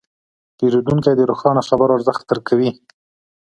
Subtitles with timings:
[0.57, 2.69] پیرودونکی د روښانه خبرو ارزښت درک کوي.